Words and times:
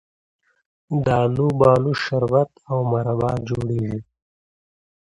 د 1.03 1.07
الوبالو 1.23 1.91
شربت 2.03 2.51
او 2.69 2.77
مربا 2.91 3.31
جوړیږي. 3.49 3.99